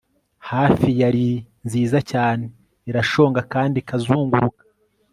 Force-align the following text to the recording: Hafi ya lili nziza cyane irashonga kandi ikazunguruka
Hafi 0.49 0.89
ya 0.99 1.09
lili 1.15 1.37
nziza 1.65 1.99
cyane 2.11 2.45
irashonga 2.89 3.41
kandi 3.53 3.75
ikazunguruka 3.79 4.63